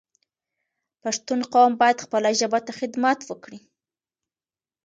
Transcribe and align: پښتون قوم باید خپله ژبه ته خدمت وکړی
پښتون 1.03 1.39
قوم 1.53 1.71
باید 1.81 2.03
خپله 2.05 2.29
ژبه 2.39 2.59
ته 2.65 2.71
خدمت 2.79 3.19
وکړی 3.25 3.59